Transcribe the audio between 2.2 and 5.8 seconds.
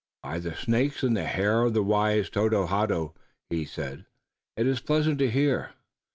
Tododaho," he said, "it is pleasant to hear!